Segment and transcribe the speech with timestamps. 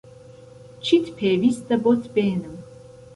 [0.83, 2.55] چیت پێویستە بۆت بێنم؟